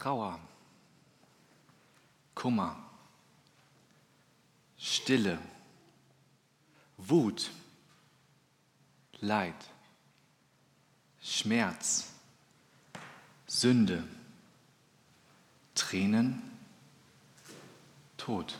[0.00, 0.40] Trauer,
[2.34, 2.74] Kummer,
[4.78, 5.38] Stille,
[6.96, 7.50] Wut,
[9.20, 9.54] Leid,
[11.22, 12.08] Schmerz,
[13.46, 14.02] Sünde,
[15.74, 16.40] Tränen,
[18.16, 18.58] Tod.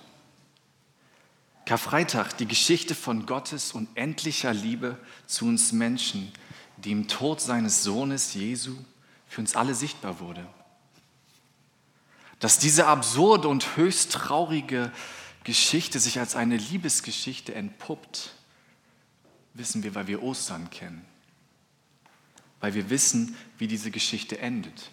[1.64, 6.30] Karfreitag, die Geschichte von Gottes unendlicher Liebe zu uns Menschen,
[6.76, 8.76] die im Tod seines Sohnes Jesu
[9.26, 10.46] für uns alle sichtbar wurde.
[12.40, 14.90] Dass diese absurde und höchst traurige
[15.44, 18.32] Geschichte sich als eine Liebesgeschichte entpuppt,
[19.54, 21.04] wissen wir, weil wir Ostern kennen.
[22.60, 24.90] Weil wir wissen, wie diese Geschichte endet.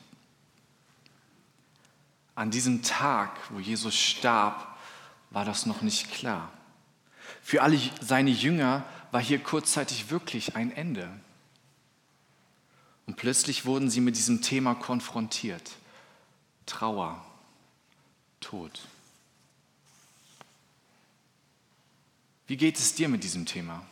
[2.35, 4.77] An diesem Tag, wo Jesus starb,
[5.31, 6.51] war das noch nicht klar.
[7.41, 11.09] Für alle seine Jünger war hier kurzzeitig wirklich ein Ende.
[13.05, 15.71] Und plötzlich wurden sie mit diesem Thema konfrontiert.
[16.65, 17.25] Trauer,
[18.39, 18.81] Tod.
[22.47, 23.85] Wie geht es dir mit diesem Thema?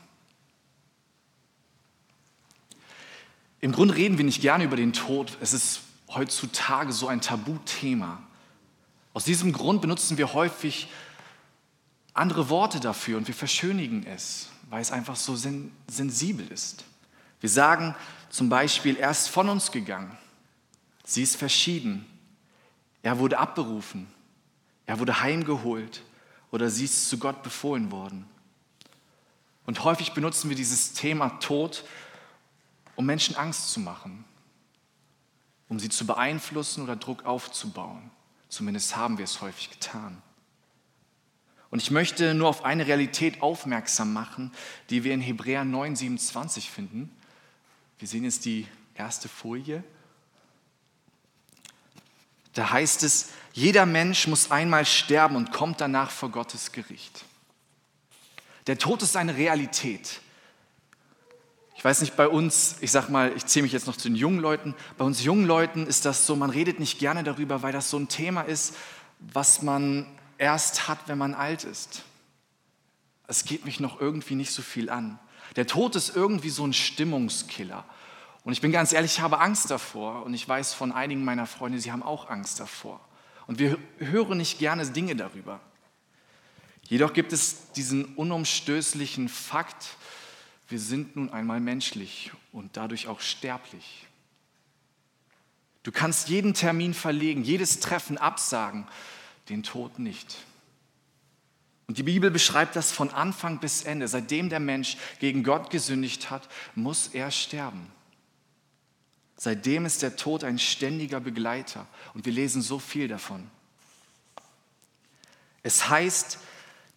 [3.60, 5.38] Im Grunde reden wir nicht gerne über den Tod.
[5.42, 8.22] Es ist heutzutage so ein Tabuthema.
[9.14, 10.88] Aus diesem Grund benutzen wir häufig
[12.14, 16.86] andere Worte dafür und wir verschönigen es, weil es einfach so sensibel ist.
[17.42, 17.96] Wir sagen
[18.30, 20.18] zum Beispiel, er ist von uns gegangen,
[21.04, 22.06] sie ist verschieden,
[23.04, 24.08] er wurde abberufen,
[24.86, 26.04] er wurde heimgeholt
[26.52, 28.26] oder sie ist zu Gott befohlen worden.
[29.66, 31.84] Und häufig benutzen wir dieses Thema Tod,
[32.96, 34.24] um Menschen Angst zu machen,
[35.70, 38.12] um sie zu beeinflussen oder Druck aufzubauen.
[38.48, 40.22] Zumindest haben wir es häufig getan.
[41.72, 44.52] Und ich möchte nur auf eine Realität aufmerksam machen,
[44.90, 47.12] die wir in Hebräer 9, 27 finden.
[47.98, 49.84] Wir sehen jetzt die erste Folie.
[52.56, 57.24] Da heißt es, jeder Mensch muss einmal sterben und kommt danach vor Gottes Gericht.
[58.68, 60.22] Der Tod ist eine Realität.
[61.76, 64.16] Ich weiß nicht, bei uns, ich sag mal, ich zähle mich jetzt noch zu den
[64.16, 67.74] jungen Leuten, bei uns jungen Leuten ist das so, man redet nicht gerne darüber, weil
[67.74, 68.76] das so ein Thema ist,
[69.20, 70.08] was man
[70.38, 72.04] erst hat, wenn man alt ist.
[73.28, 75.20] Es geht mich noch irgendwie nicht so viel an.
[75.58, 77.86] Der Tod ist irgendwie so ein Stimmungskiller.
[78.46, 80.24] Und ich bin ganz ehrlich, ich habe Angst davor.
[80.24, 83.02] Und ich weiß von einigen meiner Freunde, sie haben auch Angst davor.
[83.48, 85.60] Und wir hören nicht gerne Dinge darüber.
[86.84, 89.98] Jedoch gibt es diesen unumstößlichen Fakt,
[90.68, 94.08] wir sind nun einmal menschlich und dadurch auch sterblich.
[95.84, 98.88] Du kannst jeden Termin verlegen, jedes Treffen absagen
[99.50, 100.38] den Tod nicht.
[101.88, 104.08] Und die Bibel beschreibt das von Anfang bis Ende.
[104.08, 107.92] Seitdem der Mensch gegen Gott gesündigt hat, muss er sterben.
[109.46, 111.86] Seitdem ist der Tod ein ständiger Begleiter
[112.16, 113.48] und wir lesen so viel davon.
[115.62, 116.40] Es heißt,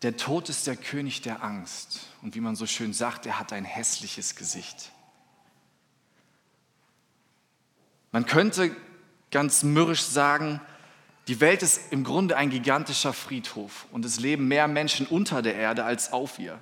[0.01, 3.53] der Tod ist der König der Angst und wie man so schön sagt, er hat
[3.53, 4.93] ein hässliches Gesicht.
[8.13, 8.75] Man könnte
[9.31, 10.59] ganz mürrisch sagen,
[11.27, 15.55] die Welt ist im Grunde ein gigantischer Friedhof und es leben mehr Menschen unter der
[15.55, 16.59] Erde als auf ihr.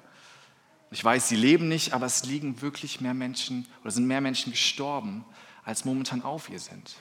[0.91, 4.51] Ich weiß, sie leben nicht, aber es liegen wirklich mehr Menschen oder sind mehr Menschen
[4.51, 5.25] gestorben,
[5.67, 6.97] als momentan auf ihr sind.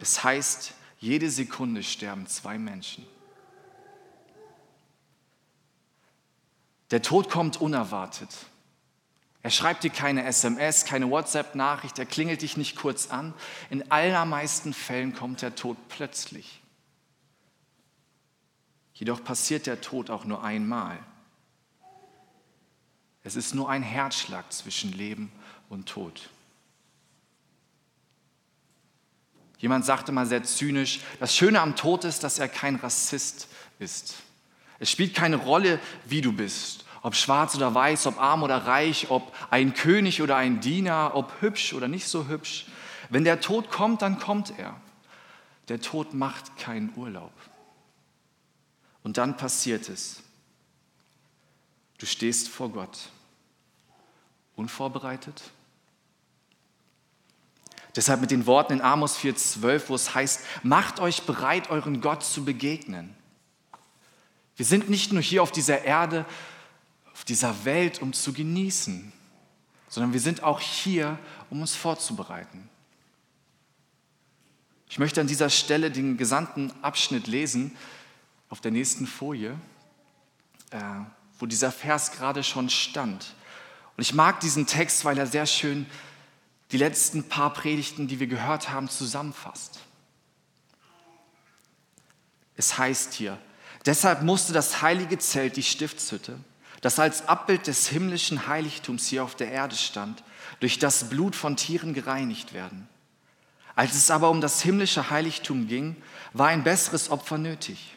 [0.00, 3.06] Es heißt, jede Sekunde sterben zwei Menschen.
[6.90, 8.30] Der Tod kommt unerwartet.
[9.42, 13.34] Er schreibt dir keine SMS, keine WhatsApp-Nachricht, er klingelt dich nicht kurz an.
[13.70, 16.62] In allermeisten Fällen kommt der Tod plötzlich.
[18.94, 20.98] Jedoch passiert der Tod auch nur einmal.
[23.22, 25.30] Es ist nur ein Herzschlag zwischen Leben
[25.68, 26.30] und Tod.
[29.62, 33.46] Jemand sagte mal sehr zynisch, das Schöne am Tod ist, dass er kein Rassist
[33.78, 34.16] ist.
[34.80, 39.06] Es spielt keine Rolle, wie du bist, ob schwarz oder weiß, ob arm oder reich,
[39.10, 42.66] ob ein König oder ein Diener, ob hübsch oder nicht so hübsch.
[43.08, 44.80] Wenn der Tod kommt, dann kommt er.
[45.68, 47.32] Der Tod macht keinen Urlaub.
[49.04, 50.24] Und dann passiert es.
[51.98, 53.10] Du stehst vor Gott.
[54.56, 55.40] Unvorbereitet.
[57.94, 62.24] Deshalb mit den Worten in Amos 4,12, wo es heißt, macht euch bereit, euren Gott
[62.24, 63.14] zu begegnen.
[64.56, 66.24] Wir sind nicht nur hier auf dieser Erde,
[67.12, 69.12] auf dieser Welt, um zu genießen,
[69.88, 71.18] sondern wir sind auch hier,
[71.50, 72.68] um uns vorzubereiten.
[74.88, 77.76] Ich möchte an dieser Stelle den gesamten Abschnitt lesen,
[78.48, 79.58] auf der nächsten Folie,
[80.70, 80.78] äh,
[81.38, 83.34] wo dieser Vers gerade schon stand.
[83.96, 85.86] Und ich mag diesen Text, weil er sehr schön
[86.72, 89.80] die letzten paar Predigten, die wir gehört haben, zusammenfasst.
[92.56, 93.38] Es heißt hier,
[93.84, 96.38] deshalb musste das heilige Zelt, die Stiftshütte,
[96.80, 100.24] das als Abbild des himmlischen Heiligtums hier auf der Erde stand,
[100.60, 102.88] durch das Blut von Tieren gereinigt werden.
[103.74, 105.96] Als es aber um das himmlische Heiligtum ging,
[106.32, 107.96] war ein besseres Opfer nötig.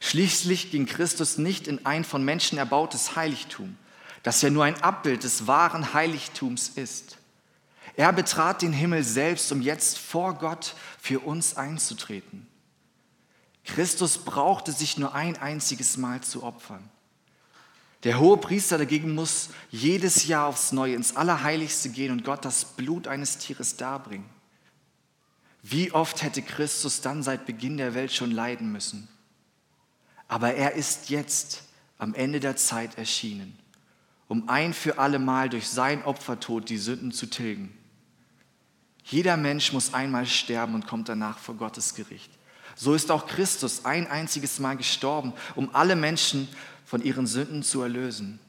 [0.00, 3.76] Schließlich ging Christus nicht in ein von Menschen erbautes Heiligtum,
[4.22, 7.18] das ja nur ein Abbild des wahren Heiligtums ist.
[7.96, 12.46] Er betrat den Himmel selbst, um jetzt vor Gott für uns einzutreten.
[13.64, 16.90] Christus brauchte sich nur ein einziges Mal zu opfern.
[18.02, 22.64] Der hohe Priester dagegen muss jedes Jahr aufs Neue ins Allerheiligste gehen und Gott das
[22.64, 24.28] Blut eines Tieres darbringen.
[25.62, 29.08] Wie oft hätte Christus dann seit Beginn der Welt schon leiden müssen?
[30.28, 31.62] Aber er ist jetzt
[31.96, 33.58] am Ende der Zeit erschienen,
[34.28, 37.74] um ein für alle Mal durch sein Opfertod die Sünden zu tilgen.
[39.04, 42.32] Jeder Mensch muss einmal sterben und kommt danach vor Gottes Gericht.
[42.74, 46.48] So ist auch Christus ein einziges Mal gestorben, um alle Menschen
[46.84, 48.40] von ihren Sünden zu erlösen.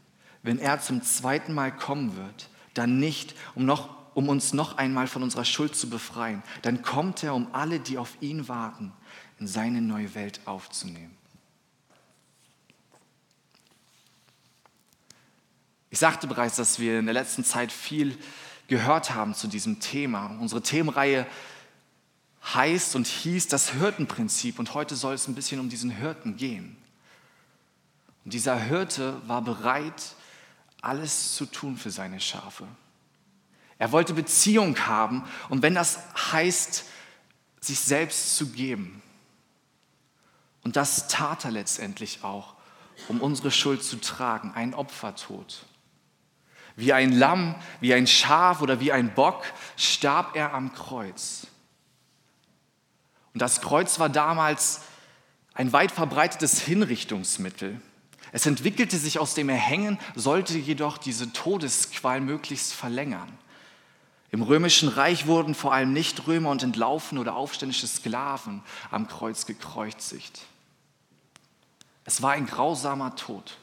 [0.41, 5.07] Wenn er zum zweiten Mal kommen wird, dann nicht, um, noch, um uns noch einmal
[5.07, 6.41] von unserer Schuld zu befreien.
[6.61, 8.93] Dann kommt er, um alle, die auf ihn warten,
[9.39, 11.15] in seine neue Welt aufzunehmen.
[15.89, 18.17] Ich sagte bereits, dass wir in der letzten Zeit viel
[18.67, 20.35] gehört haben zu diesem Thema.
[20.39, 21.27] Unsere Themenreihe
[22.53, 26.77] heißt und hieß das Hirtenprinzip und heute soll es ein bisschen um diesen Hirten gehen.
[28.23, 30.15] Und dieser Hirte war bereit,
[30.81, 32.67] alles zu tun für seine Schafe.
[33.77, 35.99] Er wollte Beziehung haben und wenn das
[36.31, 36.85] heißt,
[37.59, 39.01] sich selbst zu geben.
[40.63, 42.55] Und das tat er letztendlich auch,
[43.07, 45.65] um unsere Schuld zu tragen, ein Opfertod.
[46.75, 49.43] Wie ein Lamm, wie ein Schaf oder wie ein Bock
[49.77, 51.47] starb er am Kreuz.
[53.33, 54.81] Und das Kreuz war damals
[55.53, 57.79] ein weit verbreitetes Hinrichtungsmittel.
[58.31, 63.37] Es entwickelte sich aus dem Erhängen, sollte jedoch diese Todesqual möglichst verlängern.
[64.31, 70.41] Im römischen Reich wurden vor allem Nichtrömer und entlaufene oder aufständische Sklaven am Kreuz gekreuzigt.
[72.03, 73.57] Es war ein grausamer Tod.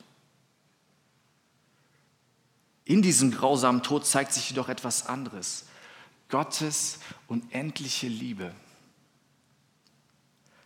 [2.85, 5.67] In diesem grausamen Tod zeigt sich jedoch etwas anderes.
[6.29, 6.99] Gottes
[7.29, 8.55] unendliche Liebe.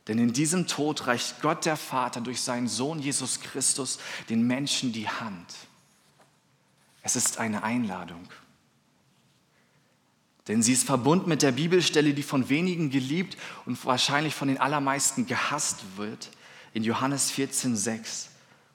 [0.08, 3.98] Denn in diesem Tod reicht Gott der Vater durch seinen Sohn Jesus Christus
[4.28, 5.54] den Menschen die Hand.
[7.02, 8.28] Es ist eine Einladung.
[10.48, 14.58] Denn sie ist verbunden mit der Bibelstelle, die von wenigen geliebt und wahrscheinlich von den
[14.58, 16.30] allermeisten gehasst wird,
[16.72, 18.26] in Johannes 14,6,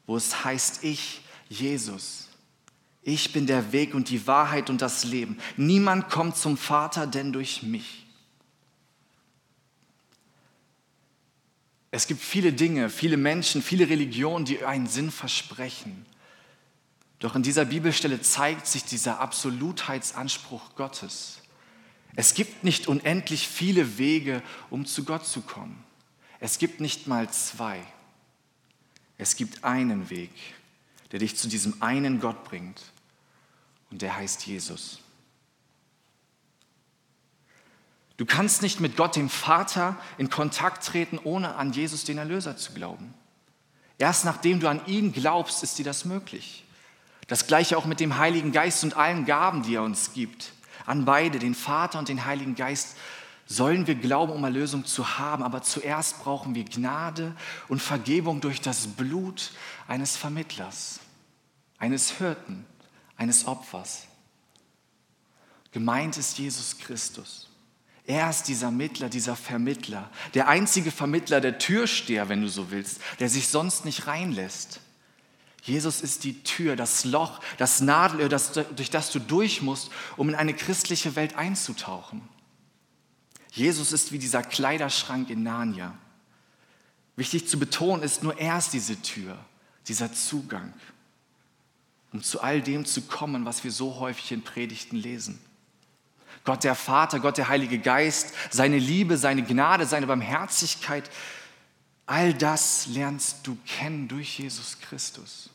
[0.05, 2.27] wo es heißt, ich, Jesus,
[3.03, 5.37] ich bin der Weg und die Wahrheit und das Leben.
[5.57, 8.05] Niemand kommt zum Vater denn durch mich.
[11.89, 16.05] Es gibt viele Dinge, viele Menschen, viele Religionen, die einen Sinn versprechen.
[17.19, 21.41] Doch in dieser Bibelstelle zeigt sich dieser Absolutheitsanspruch Gottes.
[22.15, 25.83] Es gibt nicht unendlich viele Wege, um zu Gott zu kommen.
[26.39, 27.79] Es gibt nicht mal zwei.
[29.17, 30.31] Es gibt einen Weg,
[31.11, 32.81] der dich zu diesem einen Gott bringt.
[33.89, 34.99] Und der heißt Jesus.
[38.17, 42.55] Du kannst nicht mit Gott, dem Vater, in Kontakt treten, ohne an Jesus, den Erlöser,
[42.55, 43.13] zu glauben.
[43.97, 46.63] Erst nachdem du an ihn glaubst, ist dir das möglich.
[47.27, 50.53] Das gleiche auch mit dem Heiligen Geist und allen Gaben, die er uns gibt.
[50.85, 52.97] An beide, den Vater und den Heiligen Geist,
[53.51, 55.43] sollen wir glauben, um Erlösung zu haben.
[55.43, 57.35] Aber zuerst brauchen wir Gnade
[57.67, 59.51] und Vergebung durch das Blut
[59.87, 60.99] eines Vermittlers,
[61.77, 62.65] eines Hirten,
[63.17, 64.07] eines Opfers.
[65.71, 67.49] Gemeint ist Jesus Christus.
[68.05, 72.99] Er ist dieser Mittler, dieser Vermittler, der einzige Vermittler, der Türsteher, wenn du so willst,
[73.19, 74.79] der sich sonst nicht reinlässt.
[75.61, 80.29] Jesus ist die Tür, das Loch, das Nadelöhr, das, durch das du durch musst, um
[80.29, 82.27] in eine christliche Welt einzutauchen.
[83.51, 85.95] Jesus ist wie dieser Kleiderschrank in Narnia.
[87.17, 89.37] Wichtig zu betonen ist, nur er ist diese Tür,
[89.87, 90.73] dieser Zugang,
[92.13, 95.39] um zu all dem zu kommen, was wir so häufig in Predigten lesen.
[96.45, 101.11] Gott der Vater, Gott der Heilige Geist, seine Liebe, seine Gnade, seine Barmherzigkeit,
[102.05, 105.49] all das lernst du kennen durch Jesus Christus.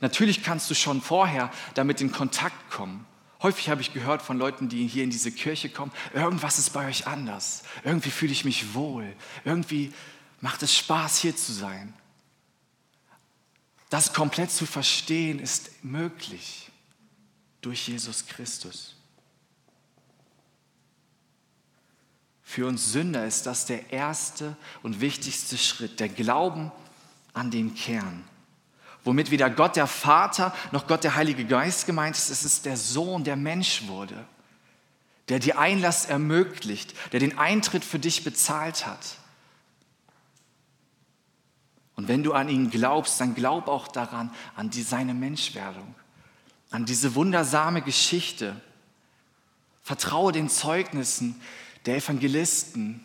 [0.00, 3.06] Natürlich kannst du schon vorher damit in Kontakt kommen.
[3.42, 6.88] Häufig habe ich gehört von Leuten, die hier in diese Kirche kommen, irgendwas ist bei
[6.88, 7.64] euch anders.
[7.82, 9.16] Irgendwie fühle ich mich wohl.
[9.44, 9.92] Irgendwie
[10.40, 11.92] macht es Spaß, hier zu sein.
[13.90, 16.70] Das komplett zu verstehen ist möglich
[17.60, 18.96] durch Jesus Christus.
[22.42, 26.70] Für uns Sünder ist das der erste und wichtigste Schritt, der Glauben
[27.32, 28.24] an den Kern.
[29.04, 32.76] Womit weder Gott der Vater noch Gott der Heilige Geist gemeint ist, es ist der
[32.76, 34.24] Sohn, der Mensch wurde,
[35.28, 39.16] der dir Einlass ermöglicht, der den Eintritt für dich bezahlt hat.
[41.96, 45.94] Und wenn du an ihn glaubst, dann glaub auch daran, an die, seine Menschwerdung,
[46.70, 48.60] an diese wundersame Geschichte.
[49.82, 51.40] Vertraue den Zeugnissen
[51.86, 53.02] der Evangelisten,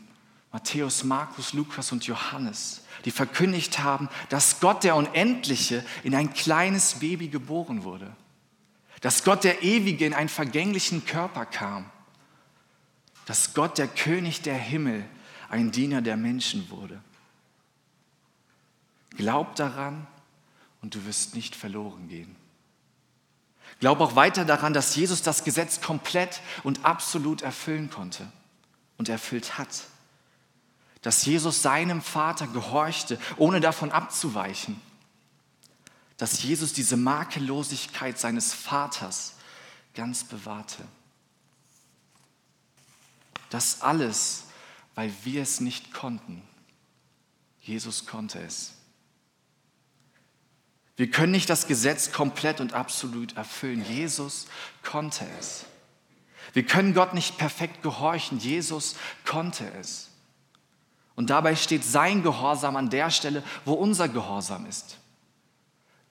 [0.51, 6.96] Matthäus, Markus, Lukas und Johannes, die verkündigt haben, dass Gott der Unendliche in ein kleines
[6.96, 8.16] Baby geboren wurde,
[9.01, 11.89] dass Gott der Ewige in einen vergänglichen Körper kam,
[13.25, 15.06] dass Gott der König der Himmel
[15.50, 17.01] ein Diener der Menschen wurde.
[19.12, 20.08] Glaub daran
[20.82, 22.36] und du wirst nicht verloren gehen.
[23.80, 28.32] Glaub auch weiter daran, dass Jesus das Gesetz komplett und absolut erfüllen konnte
[28.98, 29.86] und erfüllt hat.
[31.01, 34.82] Dass Jesus seinem Vater gehorchte, ohne davon abzuweichen.
[36.18, 39.36] Dass Jesus diese Makellosigkeit seines Vaters
[39.94, 40.84] ganz bewahrte.
[43.50, 44.46] Das alles,
[44.96, 46.42] weil wir es nicht konnten.
[47.62, 48.74] Jesus konnte es.
[50.96, 53.86] Wir können nicht das Gesetz komplett und absolut erfüllen.
[53.86, 54.48] Jesus
[54.84, 55.66] konnte es.
[56.54, 58.39] Wir können Gott nicht perfekt gehorchen.
[58.39, 60.10] Jesus konnte es.
[61.18, 65.00] Und dabei steht sein Gehorsam an der Stelle, wo unser Gehorsam ist.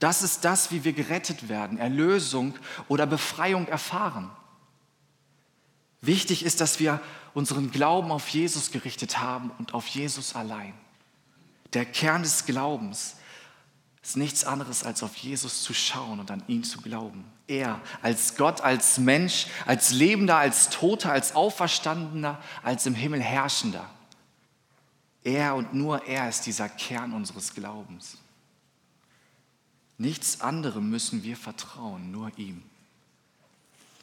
[0.00, 2.54] Das ist das, wie wir gerettet werden, Erlösung
[2.88, 4.30] oder Befreiung erfahren.
[6.00, 7.00] Wichtig ist, dass wir
[7.34, 10.74] unseren Glauben auf Jesus gerichtet haben und auf Jesus allein.
[11.72, 13.14] Der Kern des Glaubens
[14.02, 17.24] ist nichts anderes, als auf Jesus zu schauen und an ihn zu glauben.
[17.46, 23.88] Er als Gott, als Mensch, als Lebender, als Toter, als Auferstandener, als im Himmel Herrschender.
[25.26, 28.16] Er und nur er ist dieser Kern unseres Glaubens.
[29.98, 32.62] Nichts anderem müssen wir vertrauen, nur ihm.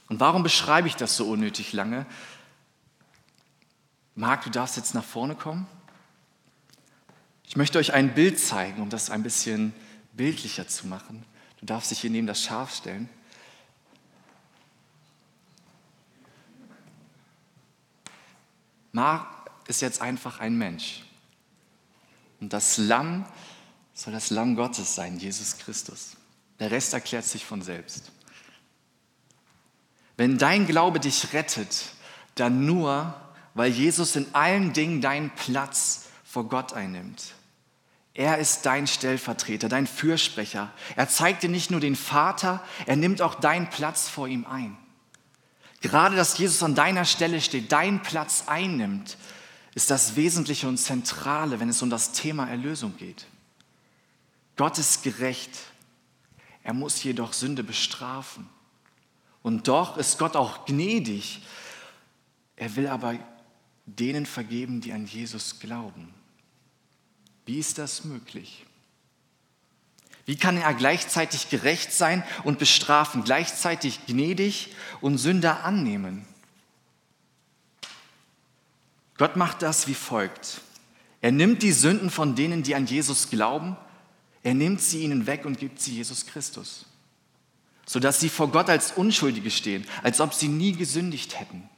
[0.10, 2.06] Und warum beschreibe ich das so unnötig lange?
[4.16, 5.66] Marc, du darfst jetzt nach vorne kommen.
[7.46, 9.74] Ich möchte euch ein Bild zeigen, um das ein bisschen
[10.12, 11.24] bildlicher zu machen.
[11.62, 13.08] Du darfst dich hier neben das Schaf stellen.
[18.92, 21.06] Mar ist jetzt einfach ein Mensch.
[22.44, 23.26] Und das Lamm
[23.94, 26.18] soll das Lamm Gottes sein, Jesus Christus.
[26.60, 28.12] Der Rest erklärt sich von selbst.
[30.18, 31.86] Wenn dein Glaube dich rettet,
[32.36, 33.16] dann nur,
[33.54, 37.32] weil Jesus in allen Dingen deinen Platz vor Gott einnimmt.
[38.14, 40.70] Er ist dein Stellvertreter, dein Fürsprecher.
[40.98, 44.76] Er zeigt dir nicht nur den Vater, er nimmt auch deinen Platz vor ihm ein.
[45.80, 49.16] Gerade dass Jesus an deiner Stelle steht, deinen Platz einnimmt,
[49.76, 53.26] ist das Wesentliche und Zentrale, wenn es um das Thema Erlösung geht.
[54.56, 55.52] Gott ist gerecht.
[56.64, 58.48] Er muss jedoch Sünde bestrafen.
[59.42, 61.42] Und doch ist Gott auch gnädig.
[62.56, 63.18] Er will aber
[63.86, 66.14] denen vergeben, die an Jesus glauben.
[67.46, 68.66] Wie ist das möglich?
[70.26, 76.26] Wie kann er gleichzeitig gerecht sein und bestrafen, gleichzeitig gnädig und Sünder annehmen?
[79.18, 80.62] Gott macht das wie folgt.
[81.22, 83.78] Er nimmt die Sünden von denen, die an Jesus glauben,
[84.42, 86.86] er nimmt sie ihnen weg und gibt sie Jesus Christus,
[87.86, 91.70] sodass sie vor Gott als Unschuldige stehen, als ob sie nie gesündigt hätten.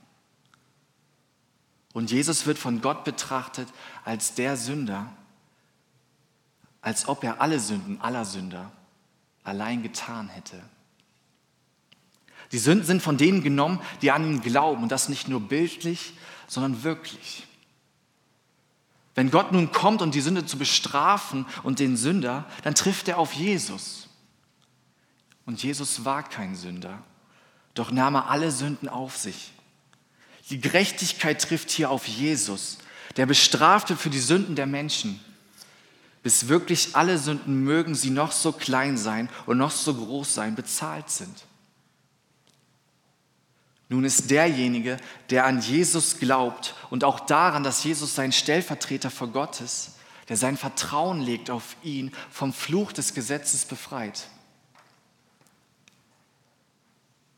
[1.93, 3.67] Und Jesus wird von Gott betrachtet
[4.03, 5.13] als der Sünder,
[6.81, 8.71] als ob er alle Sünden aller Sünder
[9.43, 10.61] allein getan hätte.
[12.51, 16.13] Die Sünden sind von denen genommen, die an ihn glauben und das nicht nur bildlich,
[16.47, 17.45] sondern wirklich.
[19.13, 23.17] Wenn Gott nun kommt, um die Sünde zu bestrafen und den Sünder, dann trifft er
[23.17, 24.09] auf Jesus.
[25.45, 27.01] Und Jesus war kein Sünder,
[27.73, 29.53] doch nahm er alle Sünden auf sich.
[30.49, 32.79] Die Gerechtigkeit trifft hier auf Jesus,
[33.15, 35.19] der bestrafte für die Sünden der Menschen
[36.25, 40.55] bis wirklich alle Sünden, mögen sie noch so klein sein und noch so groß sein,
[40.55, 41.45] bezahlt sind.
[43.87, 44.97] Nun ist derjenige,
[45.29, 49.91] der an Jesus glaubt und auch daran, dass Jesus sein Stellvertreter vor Gott ist,
[50.27, 54.27] der sein Vertrauen legt auf ihn, vom Fluch des Gesetzes befreit.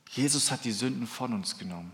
[0.09, 1.91] Jesus hat die Sünden von uns genommen.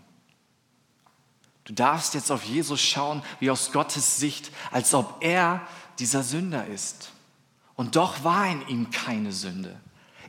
[1.65, 5.65] Du darfst jetzt auf Jesus schauen, wie aus Gottes Sicht, als ob er
[5.97, 7.11] dieser Sünder ist.
[7.75, 9.79] Und doch war in ihm keine Sünde.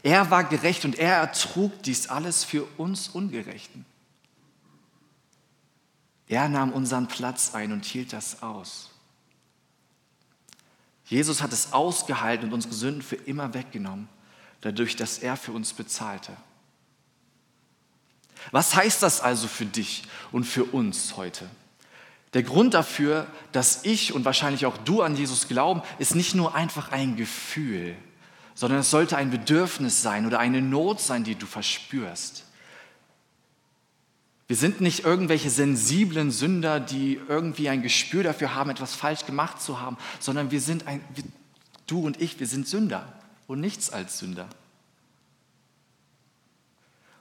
[0.02, 3.84] Er war gerecht und er ertrug dies alles für uns Ungerechten.
[6.28, 8.90] Er nahm unseren Platz ein und hielt das aus.
[11.06, 14.08] Jesus hat es ausgehalten und unsere Sünden für immer weggenommen,
[14.62, 16.32] dadurch, dass er für uns bezahlte.
[18.50, 21.48] Was heißt das also für dich und für uns heute?
[22.32, 26.54] Der Grund dafür, dass ich und wahrscheinlich auch du an Jesus glauben, ist nicht nur
[26.54, 27.94] einfach ein Gefühl,
[28.54, 32.44] sondern es sollte ein Bedürfnis sein oder eine Not sein, die du verspürst.
[34.46, 39.60] Wir sind nicht irgendwelche sensiblen Sünder, die irgendwie ein Gespür dafür haben, etwas falsch gemacht
[39.60, 41.02] zu haben, sondern wir sind ein,
[41.86, 43.10] du und ich, wir sind Sünder
[43.46, 44.48] und nichts als Sünder.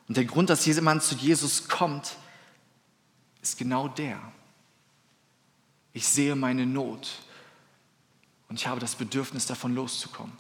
[0.10, 2.18] Und der Grund, dass jemand zu Jesus kommt,
[3.42, 4.20] ist genau der.
[5.94, 7.10] Ich sehe meine Not
[8.50, 10.38] und ich habe das Bedürfnis davon loszukommen.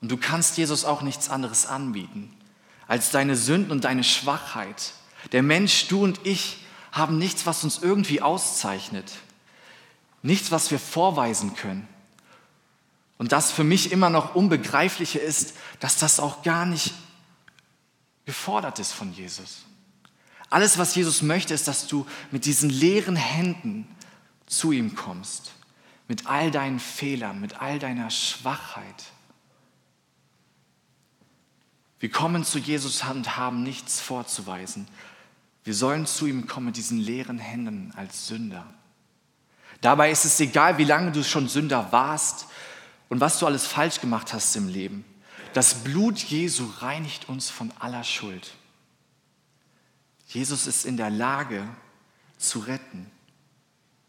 [0.00, 2.32] Und du kannst Jesus auch nichts anderes anbieten
[2.88, 4.92] als deine Sünden und deine Schwachheit.
[5.32, 6.58] Der Mensch, du und ich,
[6.92, 9.12] haben nichts, was uns irgendwie auszeichnet.
[10.22, 11.86] Nichts, was wir vorweisen können.
[13.18, 16.94] Und das für mich immer noch unbegreifliche ist, dass das auch gar nicht
[18.24, 19.64] gefordert ist von Jesus.
[20.50, 23.86] Alles, was Jesus möchte, ist, dass du mit diesen leeren Händen
[24.46, 25.52] zu ihm kommst.
[26.08, 29.04] Mit all deinen Fehlern, mit all deiner Schwachheit.
[31.98, 34.86] Wir kommen zu Jesus und haben nichts vorzuweisen.
[35.64, 38.66] Wir sollen zu ihm kommen mit diesen leeren Händen als Sünder.
[39.80, 42.46] Dabei ist es egal, wie lange du schon Sünder warst
[43.08, 45.04] und was du alles falsch gemacht hast im Leben.
[45.52, 48.54] Das Blut Jesu reinigt uns von aller Schuld.
[50.28, 51.66] Jesus ist in der Lage
[52.36, 53.10] zu retten,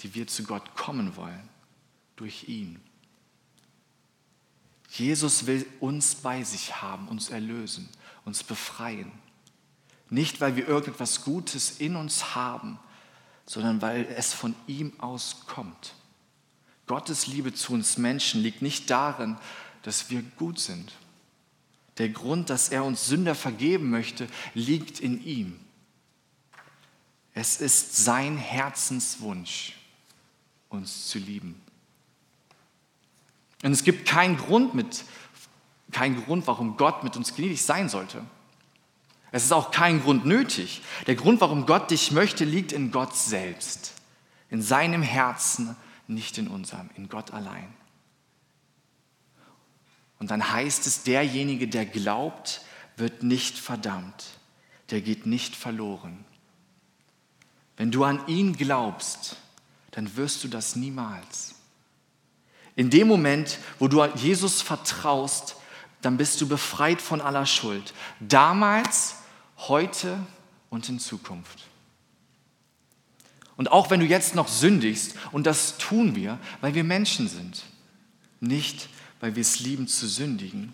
[0.01, 1.47] die wir zu Gott kommen wollen,
[2.15, 2.81] durch ihn.
[4.97, 7.87] Jesus will uns bei sich haben, uns erlösen,
[8.25, 9.11] uns befreien.
[10.09, 12.79] Nicht, weil wir irgendetwas Gutes in uns haben,
[13.45, 15.93] sondern weil es von ihm auskommt.
[16.87, 19.37] Gottes Liebe zu uns Menschen liegt nicht darin,
[19.83, 20.93] dass wir gut sind.
[21.97, 25.59] Der Grund, dass er uns Sünder vergeben möchte, liegt in ihm.
[27.33, 29.73] Es ist sein Herzenswunsch,
[30.69, 31.61] uns zu lieben.
[33.63, 35.03] Und es gibt keinen Grund, mit,
[35.91, 38.23] keinen Grund, warum Gott mit uns gnädig sein sollte.
[39.31, 40.81] Es ist auch kein Grund nötig.
[41.05, 43.93] Der Grund, warum Gott dich möchte, liegt in Gott selbst,
[44.49, 45.75] in seinem Herzen,
[46.07, 47.73] nicht in unserem, in Gott allein.
[50.19, 52.61] Und dann heißt es, derjenige, der glaubt,
[52.95, 54.25] wird nicht verdammt,
[54.89, 56.25] der geht nicht verloren.
[57.75, 59.37] Wenn du an ihn glaubst,
[59.91, 61.56] dann wirst du das niemals.
[62.77, 65.55] In dem Moment, wo du Jesus vertraust,
[66.01, 67.93] dann bist du befreit von aller Schuld.
[68.19, 69.15] Damals,
[69.57, 70.19] heute
[70.69, 71.65] und in Zukunft.
[73.55, 77.63] Und auch wenn du jetzt noch sündigst, und das tun wir, weil wir Menschen sind,
[78.39, 80.71] nicht weil wir es lieben zu sündigen,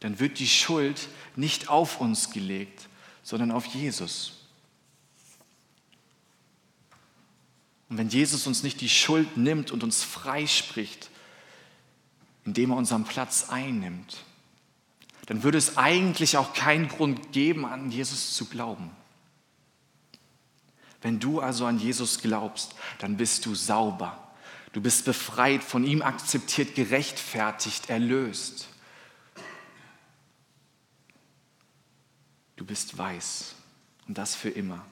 [0.00, 2.88] dann wird die Schuld nicht auf uns gelegt,
[3.22, 4.32] sondern auf Jesus.
[7.88, 11.10] Und wenn Jesus uns nicht die Schuld nimmt und uns freispricht,
[12.44, 14.24] indem er unseren Platz einnimmt,
[15.26, 18.90] dann würde es eigentlich auch keinen Grund geben, an Jesus zu glauben.
[21.02, 24.22] Wenn du also an Jesus glaubst, dann bist du sauber.
[24.72, 28.68] Du bist befreit, von ihm akzeptiert, gerechtfertigt, erlöst.
[32.56, 33.54] Du bist weiß
[34.08, 34.84] und das für immer.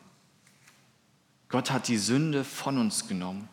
[1.54, 3.48] Gott hat die Sünde von uns genommen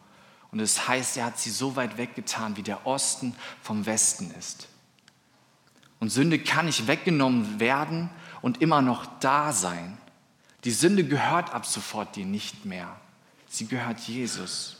[0.51, 4.67] und es heißt, er hat sie so weit weggetan, wie der Osten vom Westen ist.
[5.99, 8.09] Und Sünde kann nicht weggenommen werden
[8.41, 9.99] und immer noch da sein.
[10.63, 12.99] Die Sünde gehört ab sofort dir nicht mehr.
[13.47, 14.77] Sie gehört Jesus.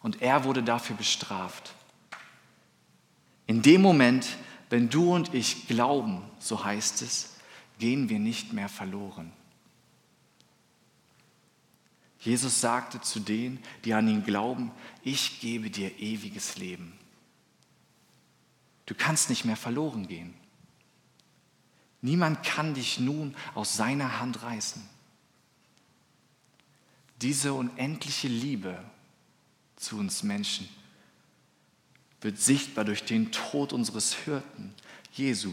[0.00, 1.74] Und er wurde dafür bestraft.
[3.48, 4.28] In dem Moment,
[4.68, 7.34] wenn du und ich glauben, so heißt es,
[7.80, 9.32] gehen wir nicht mehr verloren.
[12.20, 14.70] Jesus sagte zu denen, die an ihn glauben,
[15.02, 16.92] ich gebe dir ewiges Leben.
[18.84, 20.34] Du kannst nicht mehr verloren gehen.
[22.02, 24.82] Niemand kann dich nun aus seiner Hand reißen.
[27.22, 28.82] Diese unendliche Liebe
[29.76, 30.68] zu uns Menschen
[32.20, 34.74] wird sichtbar durch den Tod unseres Hirten,
[35.12, 35.52] Jesu,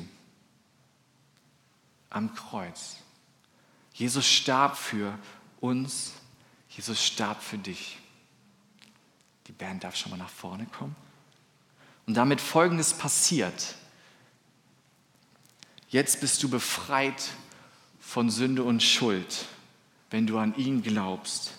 [2.10, 2.98] am Kreuz.
[3.94, 5.18] Jesus starb für
[5.60, 6.14] uns
[6.78, 7.98] Jesus starb für dich.
[9.48, 10.96] Die Band darf schon mal nach vorne kommen.
[12.06, 13.76] Und damit Folgendes passiert.
[15.90, 17.32] Jetzt bist du befreit
[18.00, 19.46] von Sünde und Schuld,
[20.12, 21.56] wenn du an ihn glaubst.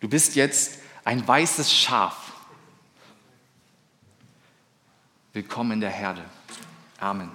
[0.00, 2.32] Du bist jetzt ein weißes Schaf.
[5.32, 6.24] Willkommen in der Herde.
[6.98, 7.30] Amen.